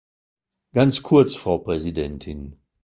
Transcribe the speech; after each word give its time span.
Ganz 0.73 1.03
kurz, 1.03 1.35
Frau 1.35 1.59
Präsidentin. 1.59 2.57